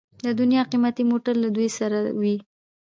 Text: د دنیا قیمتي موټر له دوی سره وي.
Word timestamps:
د 0.25 0.27
دنیا 0.39 0.61
قیمتي 0.71 1.03
موټر 1.11 1.35
له 1.43 1.49
دوی 1.55 1.69
سره 1.77 1.97
وي. 2.21 2.35